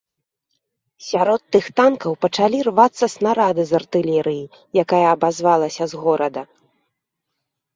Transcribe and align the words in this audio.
Сярод 1.09 1.41
тых 1.55 1.65
танкаў 1.79 2.15
пачалі 2.25 2.57
рвацца 2.69 3.05
снарады 3.15 3.67
з 3.73 3.77
артылерыі, 3.81 4.43
якая 4.85 5.05
абазвалася 5.15 5.83
з 5.93 6.01
горада. 6.07 6.41